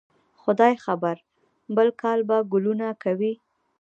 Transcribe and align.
خدای 0.41 0.75
خبر؟ 0.85 1.17
بل 1.75 1.87
کال 2.01 2.19
به 2.27 2.37
ګلونه 2.53 2.87
کوي 3.03 3.33